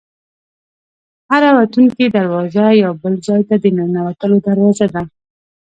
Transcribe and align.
هره 1.31 1.49
وتونکې 1.57 2.05
دروازه 2.17 2.65
یو 2.83 2.93
بل 3.01 3.13
ځای 3.27 3.41
ته 3.49 3.55
د 3.63 3.65
ننوتلو 3.77 4.35
دروازه 4.47 4.87
ده. 4.93 5.03